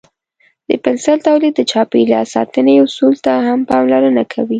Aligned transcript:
د 0.67 0.69
پنسل 0.83 1.17
تولید 1.27 1.53
د 1.57 1.61
چاپیریال 1.71 2.25
ساتنې 2.35 2.73
اصولو 2.85 3.21
ته 3.25 3.33
هم 3.47 3.59
پاملرنه 3.69 4.23
کوي. 4.31 4.49